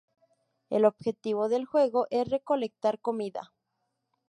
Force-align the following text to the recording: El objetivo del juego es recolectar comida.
El 0.71 0.85
objetivo 0.85 1.47
del 1.47 1.65
juego 1.67 2.07
es 2.09 2.27
recolectar 2.27 2.97
comida. 2.99 3.53